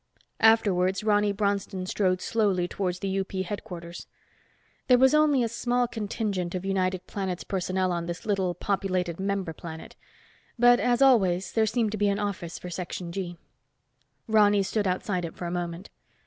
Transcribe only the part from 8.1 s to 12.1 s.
little populated member planet but, as always, there seemed to be